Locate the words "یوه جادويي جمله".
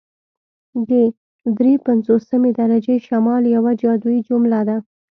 3.55-4.59